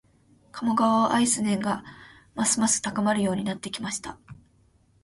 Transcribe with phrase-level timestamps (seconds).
[0.51, 1.83] 鴨川を愛する念が
[2.33, 4.17] ますます高まるようになってきました